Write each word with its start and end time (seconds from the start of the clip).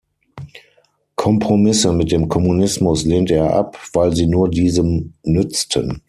Kompromisse 1.15 1.93
mit 1.93 2.11
dem 2.11 2.27
Kommunismus 2.27 3.05
lehnte 3.05 3.35
er 3.35 3.53
ab, 3.53 3.77
weil 3.93 4.15
sie 4.15 4.25
nur 4.25 4.49
diesem 4.49 5.13
nützten. 5.21 5.99